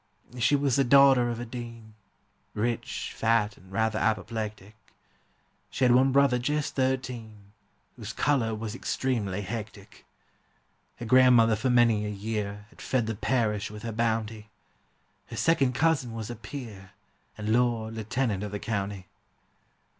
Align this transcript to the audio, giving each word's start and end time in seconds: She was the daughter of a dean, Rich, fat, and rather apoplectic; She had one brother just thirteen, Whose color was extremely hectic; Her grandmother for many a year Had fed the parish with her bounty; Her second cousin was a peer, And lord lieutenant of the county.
She 0.39 0.55
was 0.55 0.77
the 0.77 0.83
daughter 0.83 1.29
of 1.29 1.39
a 1.39 1.45
dean, 1.45 1.93
Rich, 2.55 3.13
fat, 3.15 3.55
and 3.55 3.71
rather 3.71 3.99
apoplectic; 3.99 4.75
She 5.69 5.83
had 5.85 5.91
one 5.91 6.11
brother 6.11 6.39
just 6.39 6.73
thirteen, 6.73 7.51
Whose 7.95 8.11
color 8.11 8.55
was 8.55 8.73
extremely 8.73 9.41
hectic; 9.41 10.03
Her 10.95 11.05
grandmother 11.05 11.55
for 11.55 11.69
many 11.69 12.03
a 12.07 12.09
year 12.09 12.65
Had 12.71 12.81
fed 12.81 13.05
the 13.05 13.13
parish 13.13 13.69
with 13.69 13.83
her 13.83 13.91
bounty; 13.91 14.49
Her 15.27 15.37
second 15.37 15.73
cousin 15.75 16.13
was 16.13 16.31
a 16.31 16.35
peer, 16.35 16.93
And 17.37 17.53
lord 17.53 17.93
lieutenant 17.93 18.41
of 18.41 18.51
the 18.51 18.59
county. 18.59 19.05